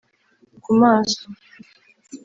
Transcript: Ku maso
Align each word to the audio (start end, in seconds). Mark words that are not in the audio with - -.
Ku 0.63 0.71
maso 0.81 1.25